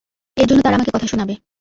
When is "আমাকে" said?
0.75-0.91